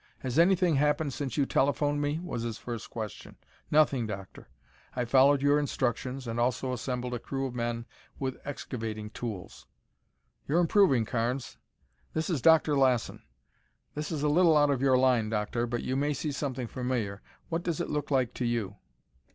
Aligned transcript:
"Has 0.21 0.39
anything 0.39 0.77
happened 0.77 1.13
since 1.13 1.37
you 1.37 1.45
telephoned 1.45 2.01
me?" 2.01 2.17
was 2.17 2.41
his 2.41 2.57
first 2.57 2.89
question. 2.89 3.35
"Nothing, 3.69 4.07
Doctor. 4.07 4.49
I 4.95 5.05
followed 5.05 5.43
your 5.43 5.59
instructions 5.59 6.25
and 6.25 6.39
also 6.39 6.73
assembled 6.73 7.13
a 7.13 7.19
crew 7.19 7.45
of 7.45 7.53
men 7.53 7.85
with 8.17 8.37
excavating 8.43 9.11
tools." 9.11 9.67
"You're 10.47 10.59
improving, 10.59 11.05
Carnes. 11.05 11.59
This 12.13 12.31
is 12.31 12.41
Dr. 12.41 12.75
Lassen. 12.75 13.21
This 13.93 14.11
is 14.11 14.23
a 14.23 14.27
little 14.27 14.57
out 14.57 14.71
of 14.71 14.81
your 14.81 14.97
line. 14.97 15.29
Doctor, 15.29 15.67
but 15.67 15.83
you 15.83 15.95
may 15.95 16.15
see 16.15 16.31
something 16.31 16.65
familiar. 16.65 17.21
What 17.49 17.61
does 17.61 17.79
it 17.79 17.91
look 17.91 18.09
like 18.09 18.33
to 18.33 18.45
you?" 18.45 18.77